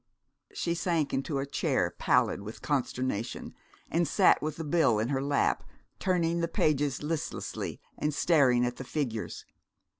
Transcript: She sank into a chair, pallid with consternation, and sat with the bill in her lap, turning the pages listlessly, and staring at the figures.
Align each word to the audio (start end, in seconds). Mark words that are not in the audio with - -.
She 0.51 0.73
sank 0.73 1.13
into 1.13 1.37
a 1.37 1.45
chair, 1.45 1.93
pallid 1.95 2.41
with 2.41 2.63
consternation, 2.63 3.53
and 3.87 4.07
sat 4.07 4.41
with 4.41 4.55
the 4.55 4.63
bill 4.63 4.97
in 4.97 5.09
her 5.09 5.21
lap, 5.21 5.63
turning 5.99 6.39
the 6.39 6.47
pages 6.47 7.03
listlessly, 7.03 7.79
and 7.99 8.11
staring 8.11 8.65
at 8.65 8.77
the 8.77 8.83
figures. 8.83 9.45